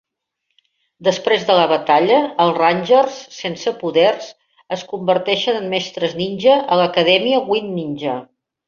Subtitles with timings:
[1.07, 4.33] Després de la batalla, els Rangers sense poders
[4.79, 8.23] es converteixen en mestres ninja a l'acadèmia Wind Ninja.